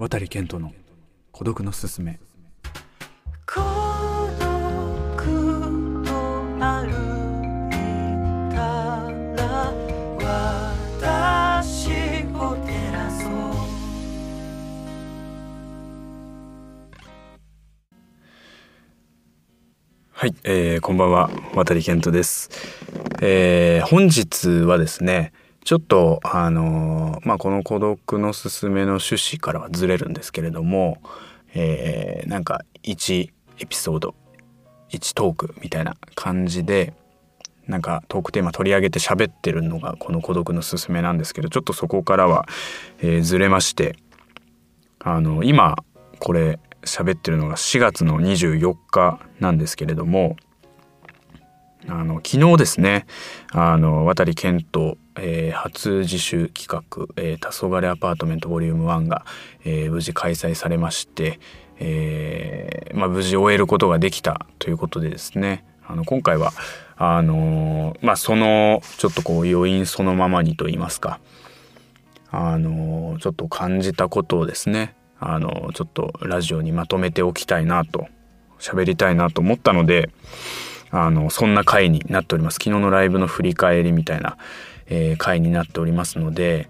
[0.00, 0.72] 渡健人の
[1.32, 2.20] 孤独のすすめ。
[3.44, 3.60] 孤
[4.38, 5.24] 独
[6.04, 6.12] と
[6.60, 6.86] 歩
[7.66, 7.72] い
[8.54, 8.58] た
[9.36, 9.74] ら
[11.42, 11.88] 私
[12.32, 13.30] を照らそう
[20.12, 21.28] はい、えー、こんばんは。
[21.56, 22.50] 渡健人です、
[23.20, 25.32] えー、本日はですね
[25.68, 30.96] ちょっとあのまあこの孤独のすすめの趣旨からはずれるんですけれども、
[31.52, 34.14] えー、なんか1エピソード
[34.88, 36.94] 1トークみたいな感じで
[37.66, 42.48] なんかトークテーマ取り上げて喋ってるのがこの孤独のすすめなんですけどちょっとそこからは、
[43.00, 43.96] えーずれまして
[45.00, 45.76] あの今
[46.18, 50.36] これ喋ってるのが4月の24日なんですけれども
[51.86, 53.06] あの昨日ですね
[53.52, 59.24] あの渡健人、えー初自主企画「えー、黄昏アパートメントボリューム1が、
[59.64, 61.38] えー無事開催されまして、
[61.78, 66.52] えーまあ、無事終えることができたということでですねあの今回は
[66.96, 71.20] あのまあそのちょっとこう余韻そのままにと言いますか
[72.30, 78.08] あのちょっと感じたことをですねあのちょっとラジオにまとめておきたいなと
[78.58, 80.10] 喋りたいなと思ったので
[80.90, 84.36] あのそんな回になっております昨日のライブの振り返りみたいな、
[84.86, 86.68] えー回になっておりますので、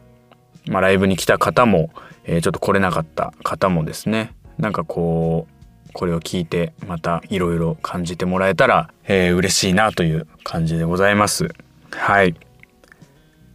[0.67, 1.91] まあ、ライブに来た方も、
[2.25, 5.47] えーちょっと来れなかった方もですねなんかこ
[5.89, 11.49] うこれを聞いてまたいろいろ感じてもらえたら、えー嬉しいなという感じでございます。
[11.91, 12.35] はいっ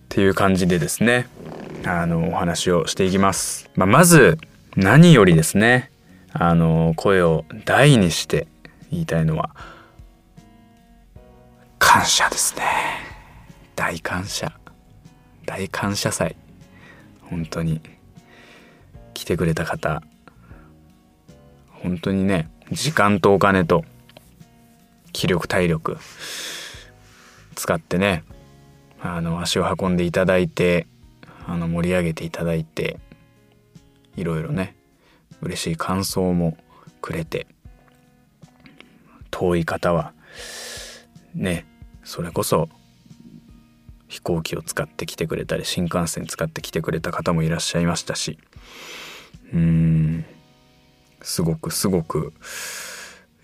[0.09, 1.27] ていう感じでですね
[1.85, 3.69] あのお話をしていきます。
[3.75, 4.37] まあ、まず
[4.75, 5.91] 何よりですね
[6.31, 8.47] あの声を大にして
[8.91, 9.55] 言いたいのは
[11.93, 12.63] 感謝ですね。
[13.75, 14.51] 大感謝。
[15.45, 16.35] 大感謝祭。
[17.21, 17.81] 本当に。
[19.13, 20.01] 来てくれた方。
[21.69, 23.85] 本当にね時間とお金と
[25.11, 25.99] 気力体力。
[27.53, 28.23] 使ってね
[28.99, 30.87] あの足を運んでいただいて
[31.45, 32.99] あの盛り上げていただいて
[34.17, 34.75] いろいろね
[35.43, 36.57] 嬉しい感想も
[37.01, 37.45] くれて
[39.29, 40.13] 遠い方は
[41.35, 41.67] ね
[42.03, 42.69] それこそ
[44.07, 48.37] 飛行機を使って来てくれたり新幹線使って来てくれた方もいらっしゃいましたし
[49.53, 50.25] うーん
[51.21, 52.33] すごくすごく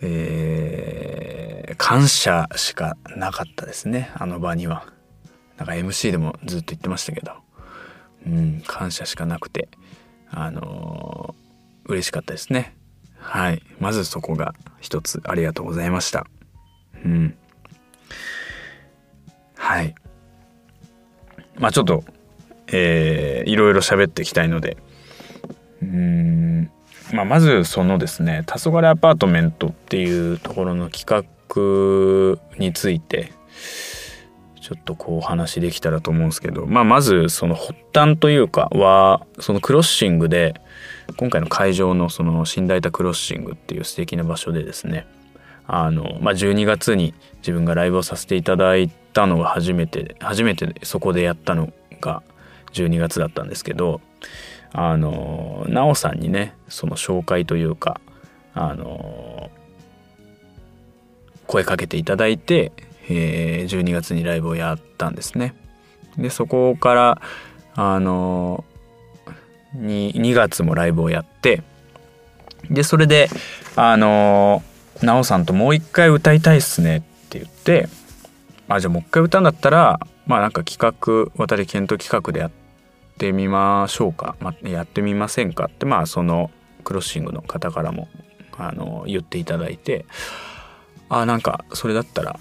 [0.01, 4.85] えー感謝しかなかったですねあの場には。
[5.57, 7.33] なんか MC でもずっと言ってましたけど、
[8.25, 9.67] うん、感謝しかなくて、
[10.29, 11.39] あのー
[11.89, 12.75] 嬉しかったですね。
[13.17, 13.63] はい。
[13.79, 16.27] まずそこが一つありがとうございました。
[17.03, 17.35] うん。
[19.69, 19.93] はい。
[21.59, 22.03] まあちょっと、
[22.71, 24.77] えーいろいろ喋っていきたいので、
[25.83, 26.71] うーん、
[27.13, 33.31] まあまずそのですね、黄昏アパートメントっていうところの企画について、
[34.59, 40.59] ちょっとこうお話できたらと思うんですけど、まあ、まずその発端というかはそのクロッシングで
[41.17, 45.07] 今回の会場のその新大田クロッシングっていう素敵な場所でですね
[45.71, 51.71] あの、まあ、12月に自分がライブをさせていただいたのが初めて初めてそこでやったの
[52.01, 52.23] が
[52.73, 54.01] 12月だったんですけど
[54.73, 58.01] あの奈緒さんにねその紹介というか
[58.55, 59.51] あの
[61.45, 62.71] 声かけていただいて、
[63.07, 65.55] えー12月にライブをやったんですね。
[66.17, 67.21] でそこから
[67.75, 68.63] あの
[69.73, 71.63] に 2, 月もライブをやって
[72.69, 73.29] でそれで
[73.75, 74.63] あの
[75.01, 77.87] 奈緒さんともう一回歌いたいっすねって言って
[78.67, 82.51] あじゃあもう一回歌うんだったらまあなんか企画渡り健人企画でやっ
[83.17, 86.51] てみましょうか、まあ、やってみませんかってまあその
[86.83, 88.07] クロッシングの方からも
[88.57, 90.05] あの言っていただいて
[91.09, 92.39] あなんかそれだったら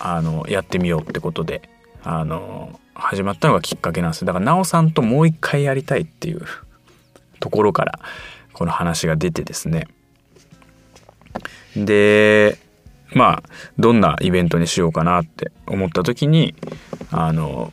[0.00, 1.68] あのやってみようってことで
[2.02, 4.24] あの始まったのがきっかけなんです。
[4.24, 6.42] だから奈緒さんともう一回やりたいっていう
[7.38, 8.00] ところから
[8.52, 9.86] この話が出てですね。
[11.84, 12.58] で
[13.14, 13.48] まあ
[13.78, 16.54] どんなイベントにしようかなって思った時に
[17.10, 17.72] あの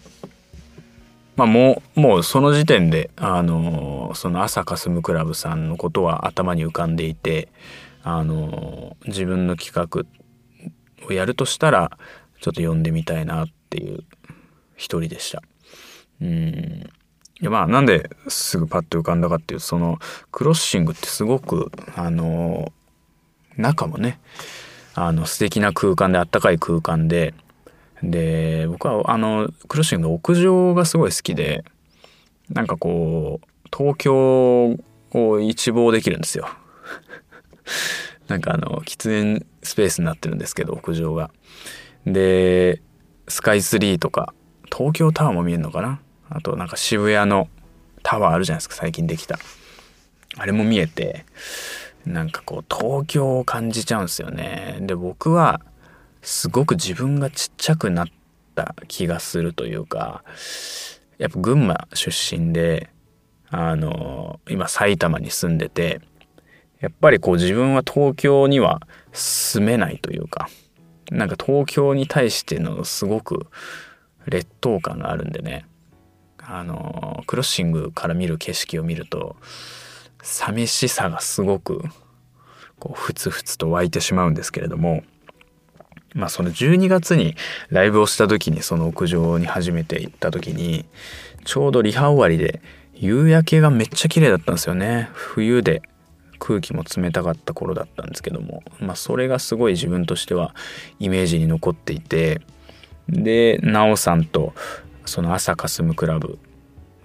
[1.35, 7.49] まあもうもうその時点であのその朝かすむクラブさんのことは頭に浮かんでいて
[8.03, 11.97] あの自分の企画をやるとしたら
[12.41, 14.03] ちょっと呼んでみたいなっていう
[14.75, 15.41] 一人でした。
[16.21, 16.89] うん
[17.41, 19.99] いやまあなんですぐパッと浮かんだかっていうとその
[20.31, 22.71] クロッシングってすごくあの
[23.57, 24.19] 中もね
[24.93, 27.33] あの素敵な空間であったかい空間で
[28.03, 31.63] で僕はあのクロッシングの屋上がすごい好きで
[32.49, 34.77] なんかこう東京
[35.11, 36.47] を一望できるんですよ。
[38.27, 41.31] なんかあの喫煙スペースになってるんですけど屋上が。
[42.05, 42.81] で
[43.27, 44.33] スカイツリーとか
[44.71, 45.99] 東京タワーも見えるのかな？
[46.29, 47.49] あとなんか渋谷の
[48.03, 49.39] タワーあるじゃないですか最近できた
[50.37, 51.25] あれも見えて
[52.05, 54.77] なんかこう東京を感じちゃうんですよね。
[54.81, 55.61] で僕は
[56.21, 58.07] すごく自分がちっちゃくなっ
[58.55, 60.23] た気がするというか
[61.17, 62.89] やっぱ群馬出身で
[63.49, 66.01] あの今埼玉に住んでて
[66.79, 68.81] やっぱりこう自分は東京には
[69.13, 70.49] 住めないというか
[71.11, 73.47] なんか東京に対してのすごく
[74.25, 75.65] 劣等感があるんでね。
[76.47, 79.35] あのクロッシングから見る景色を見ると
[80.25, 81.83] 寂しさがすごく
[82.79, 85.03] こうふつふつと湧いてしまうんですけれども
[86.15, 87.35] まあその12月に
[87.69, 90.85] ライブをした時にその屋上に初めて行った時に
[91.43, 92.61] ちょうどリハ終わりで
[92.95, 95.09] 夕焼けがめっちゃ綺麗だったんですよね。
[95.13, 95.81] 冬で
[96.39, 100.55] 空気も冷たかった頃だったんですけどもまあそれがすごい自分としては
[100.99, 102.41] イメージに残っていて
[103.07, 104.53] で奈緒さんと
[105.05, 106.39] その朝かすむクラブ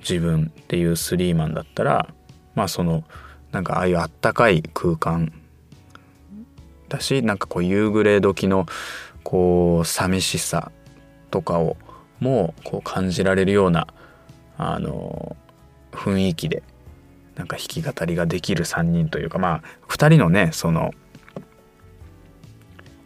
[0.00, 2.14] 自分っていうスリーマンだったら
[2.60, 3.04] まあその
[3.52, 5.32] なんかああいうあったかい空間
[6.90, 8.66] だしなんかこう夕暮れ時の
[9.24, 10.70] こう寂しさ
[11.30, 11.78] とかを
[12.18, 13.86] もこう感じられるような
[14.58, 15.38] あの
[15.92, 16.62] 雰囲気で
[17.34, 20.90] なんか弾き語りができる3人というかまあ2人のねその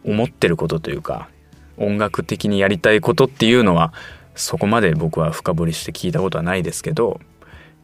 [0.03, 1.29] 思ってることというか
[1.77, 3.93] 音楽的にやりたいことっていうのは
[4.35, 7.21] そこまで僕は深掘りして聞いたことはないですけど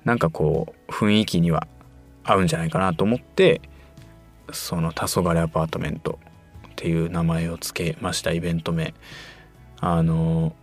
[0.05, 1.67] なんかこう雰囲気には
[2.23, 3.61] 合うんじゃないかなと思って
[4.51, 6.19] その「黄昏アパートメント」
[6.67, 8.93] っていう名前を付けましたイベント名。
[9.79, 10.55] あの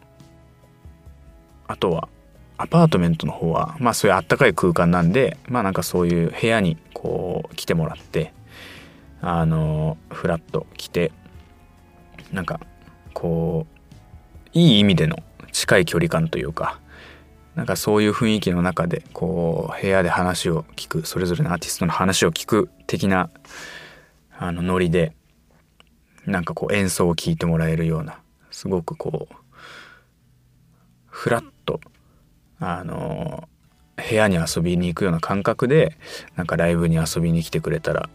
[1.67, 2.09] あとは
[2.57, 8.33] アパートメントの方はまあそういうあったかい空間なんでまあなんかそういう部屋にこう来てもらって
[9.21, 11.13] あのフラッと来て
[12.33, 12.61] なんか
[13.13, 15.19] こういい意味での
[15.53, 16.81] 近い距離感というか
[17.59, 23.31] なんかそういう雰囲気の中でこう部屋で話を聞くそれぞれのアーティストの話を聞く的な
[24.39, 25.13] あのノリで
[26.25, 28.21] なんかこう演奏を聴いてもらえるような
[28.53, 29.35] すごくこう
[31.09, 31.81] フラッと
[32.61, 33.49] あの
[33.97, 35.97] 部屋に遊びに行くような感覚で
[36.37, 38.09] なんかライブに遊びに来てくれたら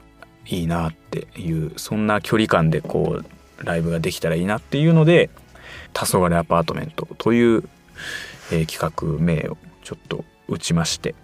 [0.45, 5.30] いいなっていうそんな距離感でこうライブができたらいいなっていうので
[5.92, 7.68] 「黄昏アパートメント」という、
[8.51, 11.16] えー企画名をちょっと打ちまして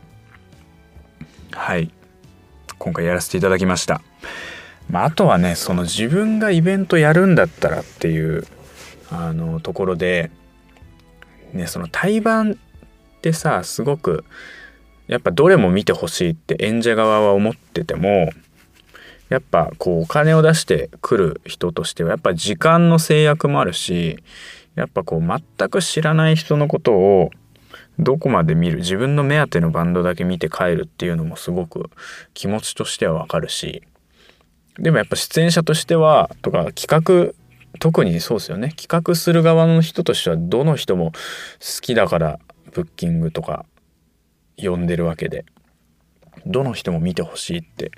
[1.51, 1.92] はい
[2.77, 4.01] 今回やらせていただきました。
[4.89, 8.48] まあ、あとはねその自分がイベントやるんだったらっていう
[9.12, 10.31] あのところで、
[11.54, 12.56] ね、その対バンっ
[13.21, 14.25] てさすごく
[15.07, 18.31] やっぱどれも見てほしいって演者側は思ってても
[19.30, 24.18] やっぱこうお金を出してくる人としてはやっぱ時間の制約もあるし
[24.79, 27.31] やっぱこう全く知らない人のことを
[27.99, 31.89] どこまで見る自分の目当てのバンドだけ見て帰るっていうのもすごく
[32.33, 33.83] 気持ちとしてはわかるし
[34.77, 37.33] でもやっぱ出演者としてはとか企画
[37.79, 38.73] 特にそうですよね。
[38.75, 42.39] 企画する側の人としてはどの人も好きだから
[42.73, 43.65] ブッキングとか
[44.57, 45.45] 呼んでるわけで
[46.45, 47.91] どの人も見てほしいって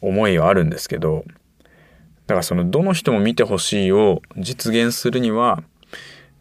[0.00, 1.24] 思いはあるんですけど
[2.26, 5.62] だからそのどの人も見てほしいを実現するには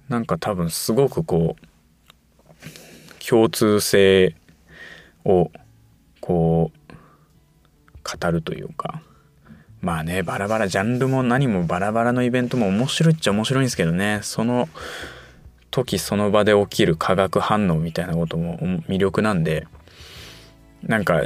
[0.09, 4.35] なんか多分すごくこう共通性
[5.23, 5.51] を
[6.21, 9.01] こう語るというか
[9.81, 14.19] まあねバラバラジャンルも何もバラバラのイベントも面白いっちゃ面白いんですけどね。
[14.23, 14.69] その
[15.71, 18.57] 時その場で起きる化学反応みたいなことも
[18.87, 19.67] 魅力なんで
[20.83, 21.23] なんか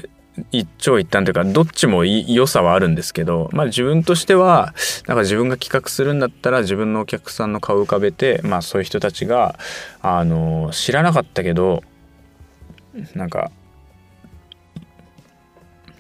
[0.52, 4.74] 一長一短というかどっちも良さはあるんですけどまあ自分としては
[5.08, 9.60] なんか自分が企画するんだったら自分のお客さんの顔浮かべてまあそういう人たちが
[10.02, 11.84] あの知らなかったけど
[13.16, 13.52] なんか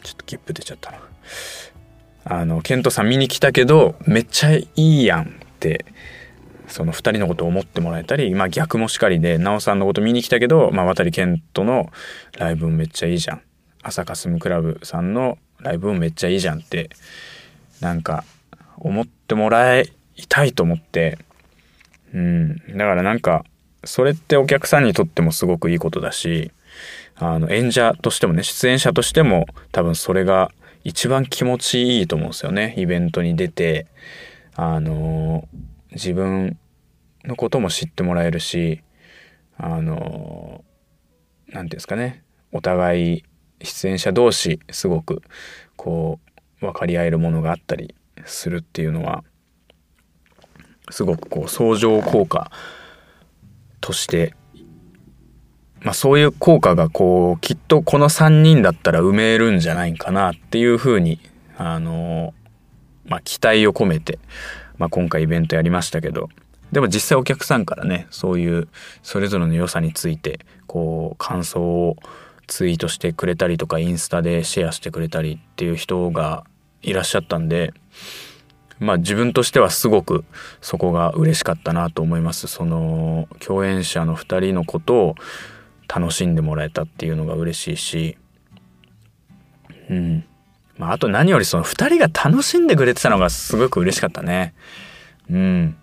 [0.03, 0.99] ちょっとゲップ出ちゃったな。
[2.25, 5.25] あのケントさん見に来たけどめっちゃいいやんっ
[5.59, 5.85] て
[6.67, 11.91] その2人のことを思ってもらえたり、まあ、逆もしかりで奈緒さんのこと見に来たけど、まあ、渡健人の
[12.37, 13.41] ライブめっちゃいいじゃん
[13.89, 16.89] 朝かすむクラブさんのライブもめっちゃいいじゃんって
[17.81, 18.23] なんか
[18.77, 19.91] 思ってもらい
[20.27, 21.17] たいと思って。
[22.13, 22.57] うん。
[22.77, 23.45] だからなんか
[23.83, 26.51] それってお客さんにとってもすごくいいことだし
[27.15, 30.51] あの演者としてもね出演者としても多分それが
[30.83, 32.73] 一番気持ちいいと思うんですよね。
[32.77, 33.87] イベントに出て
[34.55, 35.47] あの
[35.91, 36.57] 自分
[37.23, 38.81] のことも知ってもらえるし
[39.57, 40.63] あの
[41.47, 43.23] 何て言うんですかねお互い
[43.61, 45.21] 出演者同士すごく
[45.75, 46.19] こ
[46.61, 49.23] う分かり合えるものがあったりするっていうのは
[50.89, 52.51] すごくこう相乗効果
[53.81, 54.33] として
[55.81, 61.19] まあそういう効果がこうきっとこの3人だったら埋めるんじゃないかなっていうふうに
[61.57, 62.33] あの
[63.05, 64.19] まあ期待を込めて、
[64.77, 66.29] まあ、今回イベントやりましたけど
[66.71, 68.67] でも実際お客さんからねそういう
[69.01, 71.95] それぞれの良さについてこう感想を
[72.49, 76.43] ツイートしてくれたりとかインスタでシェアしてくれたりっていう人が
[76.81, 77.73] いらっしゃったんで
[78.79, 80.25] まあ自分としてはすごく
[80.61, 82.47] そこが嬉しかったなと思います。
[82.47, 85.15] その共演者の2人のことを
[85.93, 88.17] 楽しんでもらえたっていうのが嬉しいし。
[89.89, 90.25] うん。
[90.77, 94.53] まああと何よりその2人が楽しんでくれてたのがすごく嬉しかったね。
[95.29, 95.77] うん。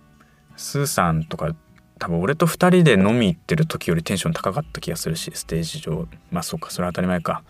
[0.55, 1.55] スーさんとか
[1.99, 6.07] 多分俺と2人で飲み行ってる時よりテンション高かった気がするしステージ上。
[6.31, 6.69] まあそうか。
[6.69, 7.43] それは当たり前か。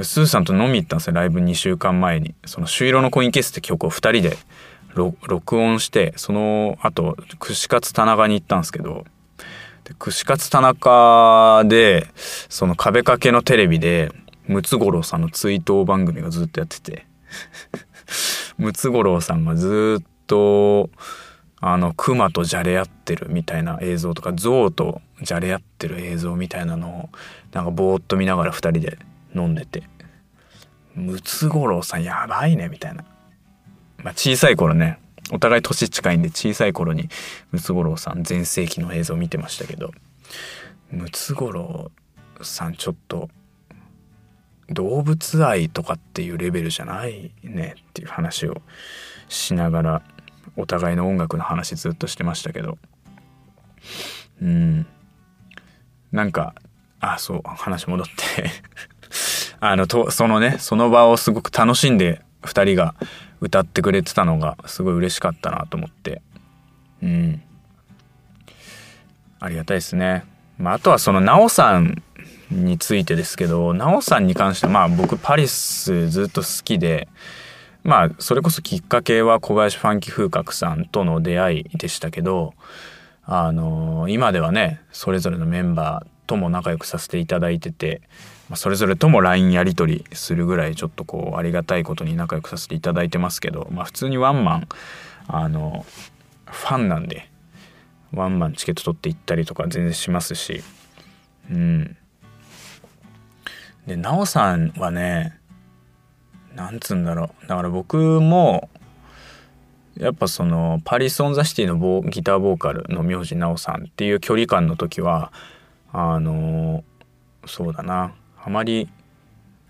[0.00, 1.14] スーさんと飲み行ったんですよ。
[1.14, 2.34] ライブ2週間前に。
[2.46, 4.36] その「朱色のコインケース」って曲を2人で
[4.94, 9.04] 録音してその後串カツ田中に行ったんですけど。
[9.98, 14.12] 串カツ田中でその壁掛けのテレビで
[14.46, 17.06] ムツゴロウさんの追悼番組がずっとやってて。
[18.58, 20.90] ムツゴロウさんがずっと
[21.64, 27.08] あのクマとじゃれ合ってるみたいな映像とかゾウとじゃれ合ってる映像みたいなのを
[27.52, 28.98] なんかぼーっと見ながら2人で
[29.34, 29.84] 飲んでて。
[30.94, 33.04] ムツゴロウさんやばいねみたいな、
[34.02, 34.98] まあ、小さい頃ね。
[35.30, 37.08] お互い年近いんで小さい頃に
[37.52, 39.92] ムツゴロウさん全盛期の映像見てましたけど。
[40.90, 41.90] ムツゴロ
[42.40, 43.30] ウさんちょっと
[44.68, 48.62] 動物愛とかっていうレベルじゃないねっていう話を
[49.28, 50.02] しながら
[50.56, 52.78] お互いの音楽の話ずっとしてましたけど。
[54.40, 54.86] うん。
[56.10, 56.54] なんか
[57.00, 58.50] あそう話戻って。
[59.60, 62.94] あのとそのねその場をすごく楽しんで2人が
[63.40, 66.22] 歌ってくれてたのがすごい嬉しかったなと思って。
[67.02, 67.42] うん。
[69.40, 70.24] ありがたいですね、
[70.56, 72.00] まあ、あとはその奈緒さん
[72.50, 77.08] についてですけど奈緒さんに関してはまあ僕パリスずっと好きで
[77.82, 82.54] まあそれこそきっかけは小林ファンキ風格さんとの出会いでしたけど
[83.24, 88.00] あの今ではねそれぞれのメンバーとも仲良くさせていただいてて、
[88.48, 94.68] まあ、それぞれとも LINE やり取りするぐらいちょっとこうありがたいことに仲良くさせていただいてますけど、まあ、普通にワンマン
[95.28, 95.84] あの
[96.46, 97.28] ファンなんで
[98.12, 100.62] ワンマンチケット取って行ったりとか全然しますし
[101.50, 101.96] うん。
[103.86, 105.38] で奈緒さんはね
[106.72, 107.46] なんつうんだろう。
[107.46, 108.70] だから僕も
[109.98, 115.32] やっぱそのパリス・オン・ザ・シティのボギターボーカルの名字奈緒さんっていう距離感の時は
[115.92, 116.82] あの
[117.44, 118.14] そうだな。
[118.42, 118.88] あまり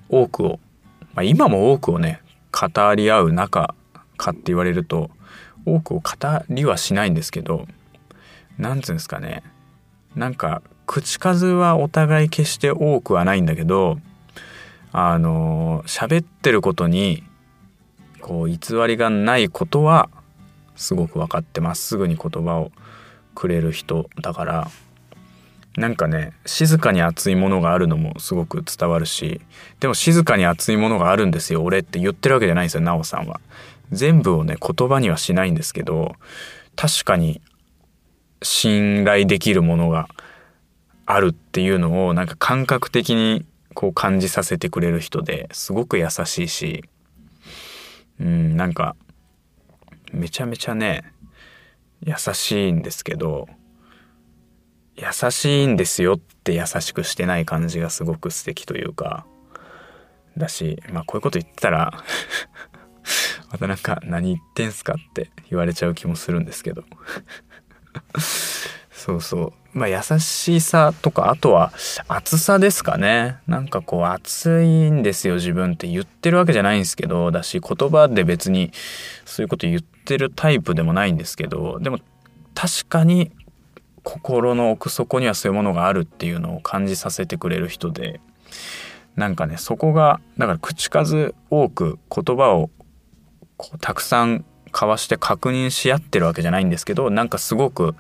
[0.08, 0.60] 多くを、
[1.14, 3.74] まあ、今も多くをね語り合う仲
[4.16, 5.10] かって言われると
[5.66, 6.04] 多くを語
[6.50, 7.66] りはしないんですけど
[8.58, 9.42] なんつうんですかね。
[10.14, 13.98] なんか口数はお互い決して多くはないんだけど
[14.92, 17.24] あの喋ってることに
[18.20, 20.08] こう偽りがないことは
[20.76, 22.70] すごく分かってまっすぐに言葉を
[23.34, 24.70] くれる人だから。
[25.74, 29.40] なんかね静かに熱いものがあるのもすごく伝わるし。
[29.80, 31.62] でも静かに熱いものがあるんですよ。
[31.62, 33.40] 俺って言ってるわけじゃないんですよ奈緒さんは。
[33.90, 36.14] 全部をね言葉にはしないんですけど
[36.76, 37.40] 確かに
[38.42, 40.08] 信頼できるものが
[41.06, 46.84] あるっていうのをなんか感覚的にこう感じさせてくれる人ですごく優しいし
[48.20, 48.96] うんなんか
[50.12, 51.12] めちゃめちゃね
[52.00, 53.48] 優しいんですけど
[54.96, 59.26] 優しいんですよって優しくしてない感じがすごく素敵というか
[60.36, 61.92] だしまあこういうこと言ってたら
[63.50, 66.84] またなんか何言ってんすかって言われちゃう気もするんですけど。
[69.04, 69.52] そうそう。
[69.72, 71.72] まあ優しさとかあとは
[72.06, 73.38] 熱さですかね。
[73.48, 78.70] なんかこう熱いんですよ自分って言ってるわけじゃないんですけどだし言葉で別に
[79.24, 81.98] そういうこと言ってるタイプでもないんですけどでも
[82.54, 83.32] 確かに
[84.04, 88.20] 心の奥底にはそういうものがあるっていうのを感じさせてくれる人で
[89.16, 92.70] なんかねそこがだから口数多く言葉を
[93.56, 97.96] こうたくさん交わして確認し合ってるわけじゃないんですけどなんかすごく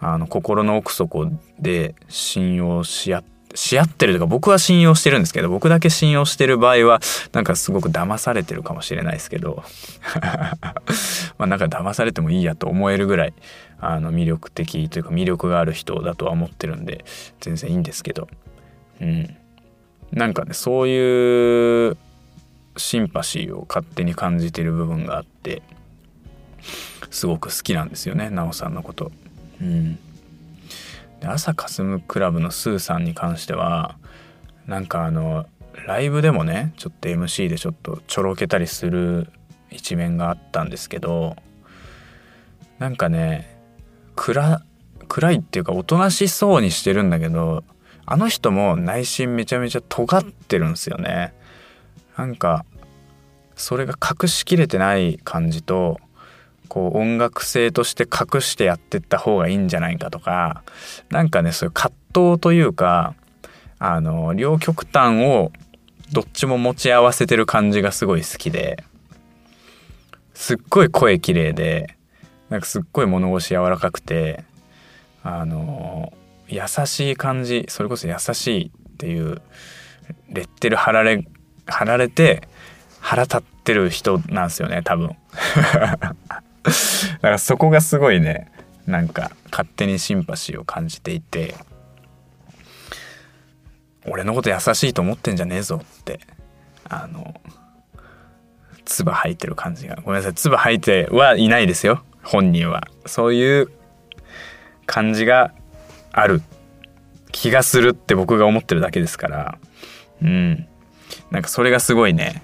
[0.00, 3.22] あの心の奥底で信用し合
[3.54, 7.00] し合ってるとか僕は信用してるんですけど僕だけ信用してる場合は
[7.32, 9.62] なんかすごく騙されてるかもしれないですけど。
[11.38, 13.34] まあなんか騙されてもいいやと思えるぐらい
[13.80, 17.04] あの魅力的というか魅力がある人だとは思ってるんで
[17.40, 18.28] 全然いいんですけど。
[19.00, 19.36] うん。
[20.12, 21.96] なんかねそういう
[22.76, 25.62] シンパシーを勝手に感じてる部分があって
[27.10, 29.10] すごく好きなんですよね奈緒さんのこと。
[29.60, 29.98] うん、
[31.20, 33.96] で朝かすむクラブのスーさんに関しては
[34.66, 35.46] なんかあの
[35.86, 39.30] ライブでもねちょっと MC でちょっとちょろけたりする
[39.70, 41.36] 一面があったんですけど
[42.78, 43.56] なんかね
[44.16, 44.62] 暗
[45.08, 47.64] 暗いっていうかおとなしそうにしてるんだけど
[48.06, 51.32] あの人も内心めちゃめちゃ尖ってるんですよね。
[52.16, 52.64] なんか
[53.54, 56.00] それが隠しきれてない感じと
[56.70, 60.62] こう音楽性として隠してやってった方がいいんじゃないかとか
[61.10, 63.14] なんかねそういう葛藤というか
[63.80, 65.50] あの両極端を
[66.12, 68.84] どっちも持ち合わせてる感じがすごい好きで
[70.32, 71.96] すっごい声綺麗で
[72.50, 74.44] なんかすっごい物腰柔らかくて
[75.24, 76.12] あの
[76.46, 79.42] 優しい感じそれこそ優しいっていう
[80.28, 81.26] レッテル貼られ
[81.66, 82.48] 貼られて
[83.00, 85.16] 腹立ってる人なんですよね多分。
[87.22, 88.50] からそこがすごいね
[88.86, 91.54] なんか勝手にシンパシーを感じていて
[94.06, 96.20] 俺のこと優しいと思ってんじゃねえぞって
[96.88, 97.40] あの
[98.84, 99.96] 唾吐いてる感じが。
[99.96, 102.88] ごめんなさい唾吐いてはいないですよ本人は。
[103.06, 103.70] そういう
[104.86, 105.52] 感じが
[106.12, 106.42] ある
[107.30, 109.58] 気がするって僕が思ってるだけですから。
[110.22, 110.66] うん。
[111.30, 112.42] なんかそれがすごいね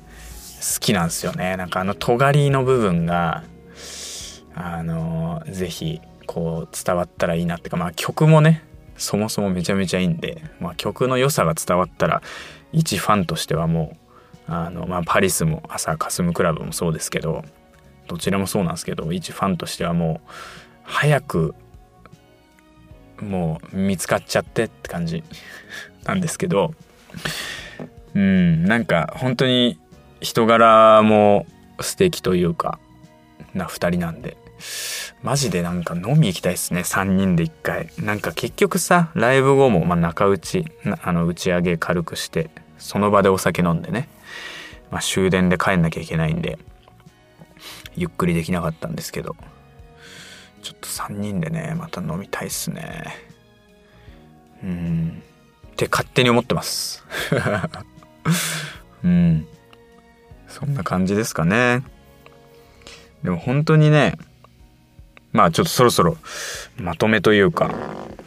[0.74, 1.56] 好きなんですよね。
[1.56, 3.42] なんかあの尖りの部分が
[4.56, 8.64] あのぜひこう伝わったらいいなってかまあ曲もね
[8.96, 12.22] そもそもめちゃめちゃいいんで、まあ、曲の良さが伝わったら
[12.72, 13.96] 一ファンとしてはも
[14.48, 17.44] うあの、まあ、パリスも朝かすむクラブもそうですけど
[18.08, 20.30] どちらもそうなんですけど一ファンとしてはもう
[20.84, 21.54] 早く
[23.20, 25.22] もう見つかっちゃってって感じ
[26.04, 26.72] なんですけど
[28.14, 29.78] うんなんか本当に
[30.20, 31.46] 人柄も
[31.80, 32.78] 素敵というか
[33.52, 34.38] な2人なんで
[35.22, 36.80] マジでなんか飲み行きたいですね。
[36.80, 37.90] 3人で1回。
[37.98, 40.66] なんか結局さライブ後もまあ中打ち
[41.02, 44.08] あの打ち上げ軽くしてその場でお酒飲んでね、
[44.90, 46.58] まあ、終電で帰んなきゃいけないんで
[47.96, 49.36] ゆっくりできなかったんですけど。
[50.66, 53.04] ちょっと3人でねまた飲みたいっすね。
[54.64, 55.22] うん。
[55.68, 57.04] って勝手に思ってます。
[59.04, 59.46] うん。
[60.48, 61.84] そんな感じですかね。
[63.22, 64.18] でも本当にね
[65.32, 66.16] まあちょっとそろそろ
[66.78, 67.70] まとめというか。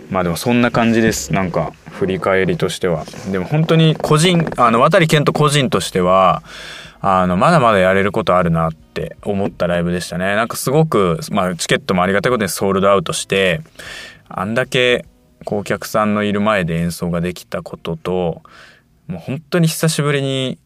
[0.10, 1.34] まあでもそんな感じです。
[1.34, 3.06] なんか振り返りとしては。
[3.32, 6.42] でも本当に個人あの渡健人個人としては
[7.00, 10.36] あのまだまだやれることあるなって思ったライブでしたね。
[10.36, 13.62] なんかすごく、まあ、チケットもありがたいことにソールドアウトして
[14.28, 15.06] あんだけ
[15.46, 18.42] こうお客さんのいる前で演奏ができたことと
[19.08, 20.58] もう本当に久しぶりに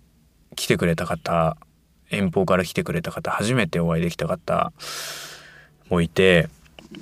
[0.55, 1.57] 来てくれた方
[2.09, 4.71] 遠方から来てくれた方初めてお会いできた方
[5.93, 6.49] もいて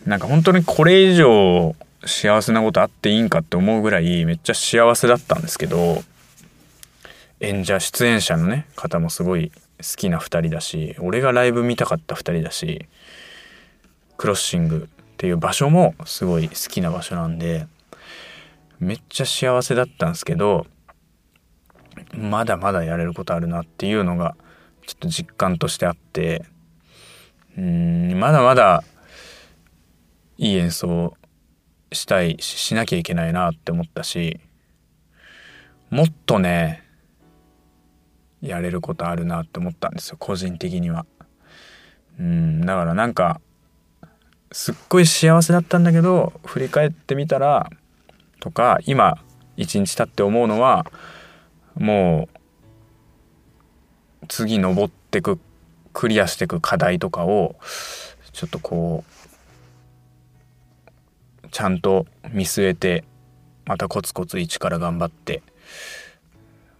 [0.06, 1.76] なんか本当にこれ以上
[2.06, 6.04] 幸せなことあっていいんかって思うぐらいめっちゃ幸せだったんですけど
[7.40, 9.56] 演者出演者のね方もすごい好
[9.96, 12.86] きな2人だし俺がライブ見たかった2人だし
[14.18, 17.68] クロッシングっていう場所もすごい好きな場所なんで
[18.80, 20.66] めっちゃ幸せだったんですけど
[22.14, 24.36] まだまだやれることあるなっていうのが
[24.86, 26.46] ちょっと実感としてあって
[27.58, 28.84] うんまだまだ
[30.38, 31.16] いい演奏
[31.92, 34.40] したいししなきゃいけないなって思ったし
[35.90, 36.84] もっとね
[38.42, 41.06] やれることあるなって思ったんですよ個人的には。
[42.20, 43.40] うんだからなんか
[44.52, 47.70] すっごい幸せだったんだけど振り返ってみたら
[48.40, 49.18] とか今
[49.58, 50.86] 一日経って思うのは
[51.76, 52.28] も
[54.24, 55.40] う次登ってく
[55.94, 57.56] クリアしていく課題とかを
[58.34, 59.04] ちょっとこ
[61.44, 63.04] うちゃんと見据えて
[63.66, 65.44] またコツコツ一から頑張って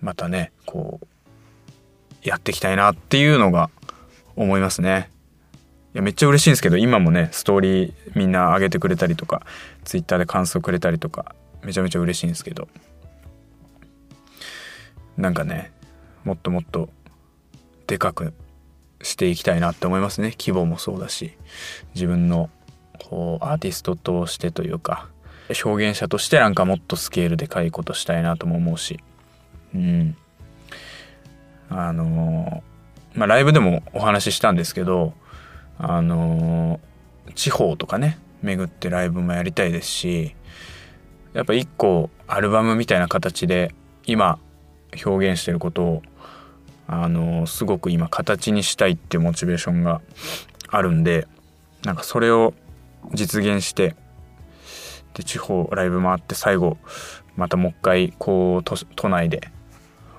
[0.02, 1.08] またねこう
[2.24, 3.69] やっていきたいなっていうのが
[4.36, 5.10] 思いますね。
[5.93, 9.45] いやめっちゃ嬉しいんですけど今もねストーリーみんな上げてくれたりとか
[9.84, 12.69] ツイッターで感想くれたりとかめちゃめちゃ嬉しいんですけど
[15.17, 15.74] なんかね
[16.24, 16.89] もっともっと
[17.88, 18.34] でかく
[19.03, 20.33] していきたいなって思いますね。
[20.37, 21.33] 規模もそうだし
[21.95, 22.49] 自分の
[22.99, 25.07] こうアーティストとしてというか
[25.63, 28.99] 表現者としてなんかもっとスケールでかいことしたいなとも思うし。
[29.73, 30.15] うん。
[31.69, 32.63] あの
[33.13, 35.13] まあライブでもお話ししたんですけど
[35.77, 36.79] あの
[37.33, 40.35] 地方とかね巡ってライブもやりたいですし
[41.33, 43.73] やっぱ一個アルバムみたいな形で
[44.05, 44.37] 今
[45.05, 46.01] 表現してることを
[46.91, 50.01] あのすごく今形にしたいっていうモチベーションが
[50.67, 51.25] あるんで
[51.86, 52.54] なんかそれを
[53.13, 53.95] 実現して
[55.13, 56.77] で地方ライブ回って最後
[57.38, 58.63] またもう一回こう
[58.95, 59.49] 都内で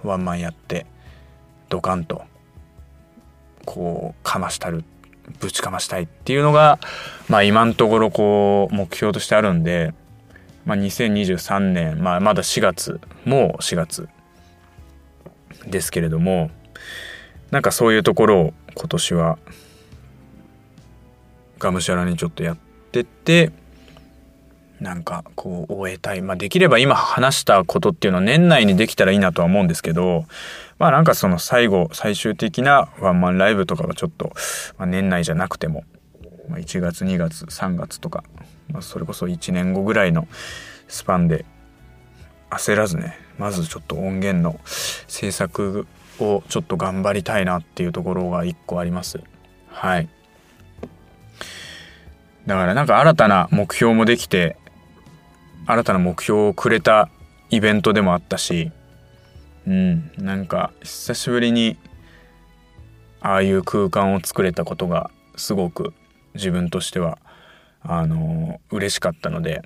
[0.03, 0.87] ワンマンやって
[1.69, 2.23] ドカンと
[3.67, 4.83] こうかましたる
[5.41, 6.79] ぶちかましたいっていうのが
[7.29, 9.93] まあ今のところこう目標としてあるんで、
[10.65, 14.09] まあ、2023年、まあ、まだ4月もう4月
[15.67, 16.51] ですけれども
[17.51, 19.39] なんかそういうところを今年は
[21.59, 22.57] がむしゃらにちょっとやっ
[22.91, 23.53] てって
[24.81, 30.25] なんかこう終えたい、まあ、できれば今話したことっていうのは年内にできたらいいなとは思うんですけど
[30.79, 34.33] まあなんかその最後最終的なワンマンライブとかはちょっと、
[34.79, 35.85] まあ、年内じゃなくても、
[36.49, 38.25] まあ、1月2月3月とか、
[38.71, 40.27] まあ、それこそ1年後ぐらいの
[40.89, 41.45] スパンで
[42.51, 45.87] 焦らずねまずちょっと音源の制作
[46.23, 49.21] をちょっと頑張りたいなっていうところが一個あります
[49.69, 50.09] はい
[52.47, 54.57] だからなんか新たな目標もできて
[55.67, 57.09] 新たな目標をくれた
[57.51, 58.71] イベントでもあったし
[59.67, 61.77] うんなんか久しぶりに
[63.21, 65.95] ああいう空間を作れたことがすごく
[66.35, 67.19] 自分としては
[67.83, 69.63] あの嬉しかったので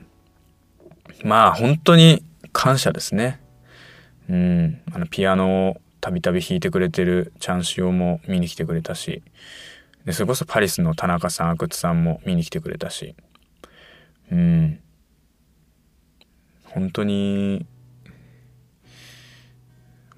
[1.24, 3.40] まあ本当に感謝ですね。
[4.28, 9.24] うん、あのピアノをたびたび弾いてくれてるチャンシオも見に来てくれたし
[10.04, 13.16] でそれこそパリスの田中さん阿久津さんも見に来てくれたし。
[14.30, 14.78] うん。
[16.62, 17.66] 本当に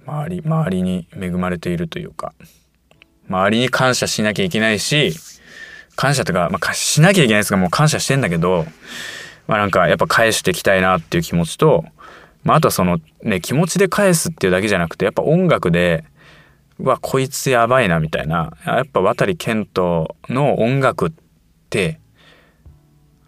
[0.05, 2.35] 周り周りに恵まれているというか
[3.31, 5.15] 周りに感謝しなきゃいけないし
[5.97, 8.67] 感謝とか、まあ、しなきゃいけないですがもう感謝してんだけど
[9.47, 11.87] まあなんかやっぱ返していきたいなっていう気持ちと、
[12.49, 16.03] まあ、あとはそのね気持ちで返すっていうだけじゃなくてやっぱ音楽で
[16.79, 21.13] うわこいつやばいなみたいなやっぱ渡健人の音楽っ
[21.69, 22.01] て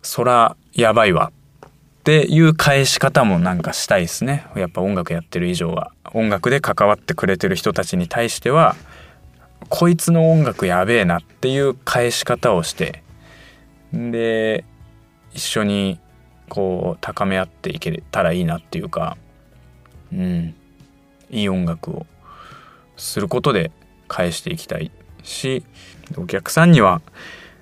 [0.00, 1.32] そらやばいわ
[1.98, 4.46] っていう返し方もなんかしたいですね。
[4.56, 5.92] やっぱ音楽やってる以上は。
[6.14, 8.74] 音楽で関わってくれてる人たちに対しては
[9.68, 13.04] こいつの音楽やべえなっていう返し方をして
[13.92, 14.64] で
[15.34, 16.00] 一緒に
[16.50, 19.16] こう高め合っていけたらいいなっていうか
[20.12, 20.54] うん。
[21.30, 22.06] いい音楽を
[22.96, 23.70] することで
[24.08, 24.90] 返していきたい
[25.22, 25.64] し
[26.16, 27.00] お客さんには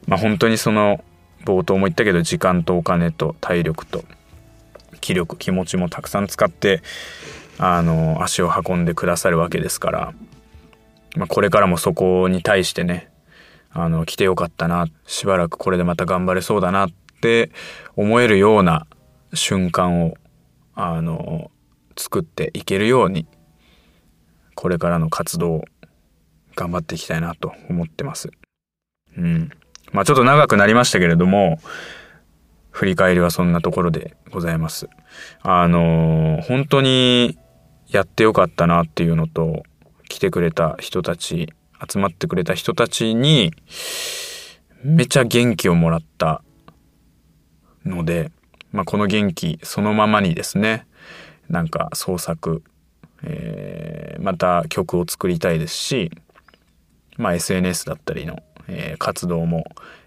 [0.06, 1.04] まあ本当にその
[1.44, 4.04] 冒頭も言ったけど時間とお金と体力と
[5.00, 6.82] 気力気持ちもたくさん使って
[7.58, 10.14] あの足を運んでくださるわけですから、
[11.16, 13.10] まあ、これからもそこに対してね
[13.70, 17.07] あの来てよかったなしばらくこれでまた頑張れそうだなって
[17.96, 18.86] 思えるような
[19.34, 20.14] 瞬間を
[20.74, 21.50] あの
[21.96, 23.26] 作っていけるように
[24.54, 25.64] これからの活動を
[26.56, 28.30] 頑張っていきたいなと思ってます。
[29.16, 29.50] うん。
[29.92, 31.60] まあちょっと長くなりましたけれども、
[32.70, 34.88] 振り返りはそんなところでございます。
[35.42, 37.38] あの本当に
[37.88, 39.62] やってよかったなっていうのと、
[40.08, 41.52] 来てくれた人たち、
[41.88, 43.52] 集まってくれた人たちに、
[44.82, 46.42] めちゃ元気をもらった
[47.88, 48.30] ので、
[48.72, 50.86] まあ、この元気そのままにですね
[51.48, 52.62] なんか創作、
[53.22, 56.10] えーまた曲を作りたいですし、
[57.16, 59.64] まあ、SNS だったりの、えー活動も、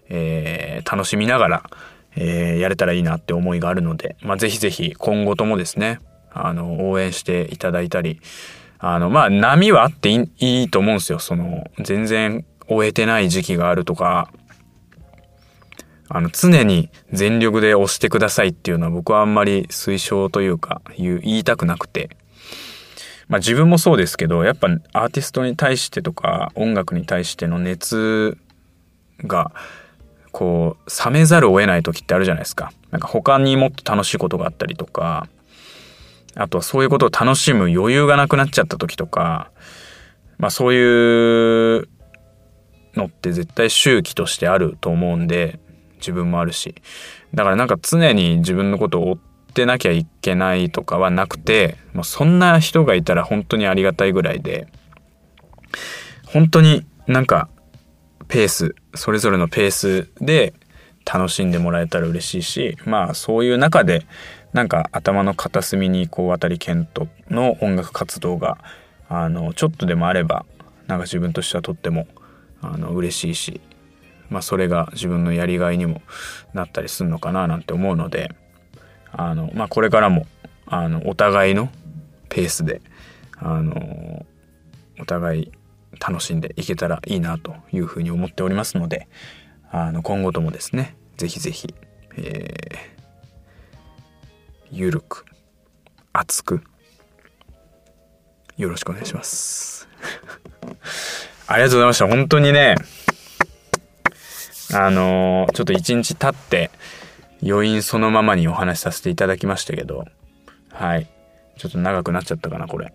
[0.08, 1.70] えー楽しみながら、
[2.14, 5.98] えーやれたらいいなって思いがあるので、まあ、ぜひぜひ今後ともですね
[6.30, 8.20] あの応援していただいたり
[8.78, 11.18] あのまあ波はあっていいいいと思うんですよ。
[11.18, 14.30] その全然終えてない時期があるとか
[16.14, 22.10] あの常に全力で押してくださいっていうのは僕はあんまり推奨というか言いたくなくて、
[23.28, 28.36] まあ、自分もそうですけどやっぱアーティストに対してとか音楽に対しての熱
[29.24, 29.52] が
[30.32, 32.72] こう冷めざるを得ない時ってあるじゃないですか。
[32.90, 35.28] なんか他にもっと楽しいことがあったりとか
[36.34, 39.50] あとはそういうことを楽しむ余裕がなくなっちゃった時とか
[40.36, 41.88] まあそういう
[42.94, 45.58] のって絶対周期としてあると思うんで
[46.02, 46.74] 自分もあるし。
[47.32, 49.18] だからなんか常に自分のことを追っ
[49.54, 54.68] てなきゃいけないとかはなくてもうそんな人がいたら本当にありがたいぐらいで
[56.26, 57.48] 本当になんか
[58.28, 60.54] ペースそれぞれのペースで
[61.04, 64.06] 楽しんでもらえたら嬉しいしまあそういう中で
[64.52, 68.58] なんか頭の片隅にこう渡り健人の音楽活動が
[69.08, 70.46] あのちょっとでもあれば
[70.86, 72.06] なんか自分としてはとっても
[72.60, 73.60] あの嬉しいし
[74.32, 76.02] まあそれが自分のやりがいにも
[76.54, 78.34] なったりするのかななんて思うので
[79.12, 80.26] あの、まあ、これからも
[80.66, 81.70] あのお互いの
[82.28, 82.80] ペースで
[83.36, 84.26] あの
[84.98, 85.52] お互い
[86.00, 89.06] 楽しんでいけたらいいなというふうに思っておりますので
[89.70, 91.74] あの今後ともですねぜひぜひ、
[92.16, 92.78] えー、
[94.70, 95.26] ゆるく
[96.12, 96.62] 熱く
[98.56, 99.88] よろしくお願いします。
[101.48, 102.06] ありがとうございました。
[102.06, 102.76] 本当にね
[104.74, 106.70] あのちょっと一日経って
[107.42, 110.06] 余韻そのままにお話しさせていただきましたけど
[110.72, 111.06] はい。
[111.58, 112.92] ちょっと長くなっちゃったかなこれ。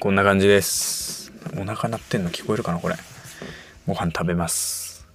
[0.00, 1.32] こんな感じです。
[1.58, 2.96] お腹鳴ってんの聞こえるかなこれ。
[3.86, 5.06] ご飯食べます。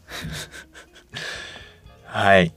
[2.05, 2.53] はい。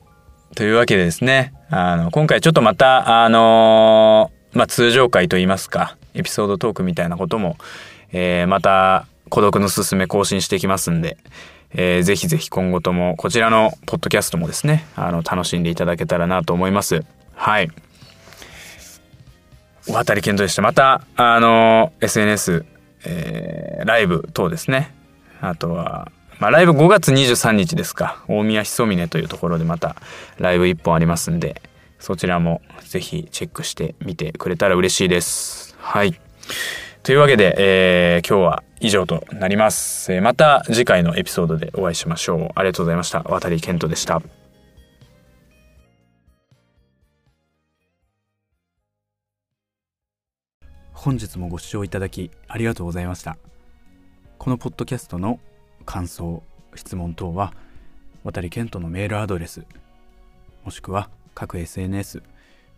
[0.54, 7.56] というわけでですねあの今回ちょっとまたあのまあ通常回といいますかエピソードトークみたいなことも、
[8.12, 11.16] えー、また孤独のすすめ更新していきますんで、
[11.74, 17.04] えー、ぜひぜひ今後ともこちらのポッドキャストもですねあの楽しんでいただけたらなと思います。
[17.34, 17.70] はい。
[19.88, 20.62] お渡り健人でした。
[20.62, 22.64] またあの SNS、
[23.04, 24.94] えー、ライブ等ですね。
[25.40, 28.24] あとはまあ、ライブ5月23日ですか。
[28.26, 29.94] 大宮ひそみねというところでまた
[30.38, 31.62] ライブ1本ありますんで
[32.00, 35.76] そちらもぜひチェックしてみてくれたら嬉しいです。
[35.78, 36.18] はい。
[37.04, 42.48] というわけで、えー、今日は以上となります、え、また次回のエピソードでお会いしましょう。
[42.56, 43.22] ありがとうございました。
[43.22, 44.20] 渡健人でした。
[50.92, 53.38] 本日もご視聴いただきありがとうございました。
[54.36, 55.38] このポッドキャストの
[55.86, 56.42] 感想
[56.74, 57.54] 質問等は
[58.24, 59.64] 渡健人のメールアドレス
[60.64, 62.20] もしくは各 SNS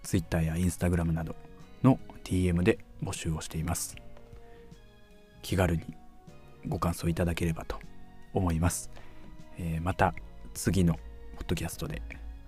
[0.03, 1.35] Twitter や Instagram など
[1.83, 4.04] の DM で募集をしています。
[5.45, 5.83] 気軽に
[6.67, 7.79] ご感想いただければと
[8.33, 8.91] 思います、
[9.59, 10.15] えー、また
[10.55, 12.01] 次のポッドキャストで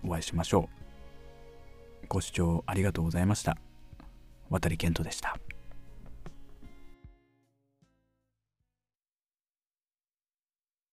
[0.02, 2.06] お会いしましょう。
[2.08, 3.58] ご視聴ありがとうございました。
[4.48, 5.36] 渡健人でした。